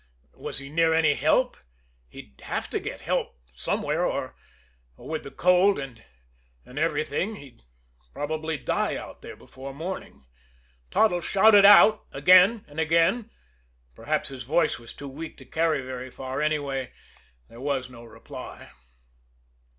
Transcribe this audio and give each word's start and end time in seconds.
Was 0.33 0.57
he 0.57 0.71
near 0.71 0.95
any 0.95 1.13
help? 1.13 1.55
He'd 2.09 2.41
have 2.45 2.71
to 2.71 2.79
get 2.79 3.01
help 3.01 3.37
somewhere, 3.53 4.03
or 4.03 4.35
or 4.97 5.07
with 5.07 5.21
the 5.21 5.29
cold 5.29 5.77
and 5.77 6.03
and 6.65 6.79
everything 6.79 7.35
he'd 7.35 7.61
probably 8.11 8.57
die 8.57 8.95
out 8.95 9.23
here 9.23 9.35
before 9.35 9.75
morning. 9.75 10.25
Toddles 10.89 11.25
shouted 11.25 11.65
out 11.65 12.07
again 12.11 12.65
and 12.67 12.79
again. 12.79 13.29
Perhaps 13.93 14.29
his 14.29 14.41
voice 14.41 14.79
was 14.79 14.91
too 14.91 15.07
weak 15.07 15.37
to 15.37 15.45
carry 15.45 15.83
very 15.83 16.09
far; 16.09 16.41
anyway, 16.41 16.91
there 17.47 17.61
was 17.61 17.87
no 17.87 18.03
reply. 18.03 18.71